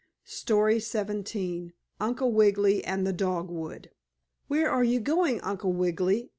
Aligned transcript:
STORY 0.25 0.79
XVII 0.79 1.73
UNCLE 1.99 2.31
WIGGILY 2.31 2.83
AND 2.85 3.05
THE 3.05 3.13
DOGWOOD 3.13 3.91
"Where 4.47 4.67
are 4.71 4.83
you 4.83 4.99
going, 4.99 5.39
Uncle 5.41 5.73
Wiggily?" 5.73 6.29